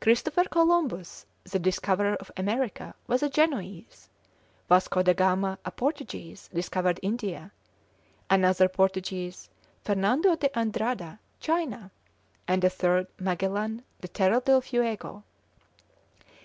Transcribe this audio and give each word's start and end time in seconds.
Christopher 0.00 0.44
Columbus, 0.44 1.26
the 1.42 1.58
discoverer 1.58 2.14
of 2.20 2.30
America, 2.36 2.94
was 3.08 3.20
a 3.20 3.28
Genoese; 3.28 4.08
Vasco 4.68 5.02
da 5.02 5.12
Gama, 5.12 5.58
a 5.64 5.72
Portuguese, 5.72 6.48
discovered 6.54 7.00
India; 7.02 7.50
another 8.30 8.68
Portuguese, 8.68 9.50
Fernando 9.82 10.36
de 10.36 10.48
Andrada, 10.50 11.18
China; 11.40 11.90
and 12.46 12.62
a 12.62 12.70
third, 12.70 13.08
Magellan, 13.18 13.82
the 13.98 14.06
Terra 14.06 14.38
del 14.40 14.60
Fuego. 14.60 15.24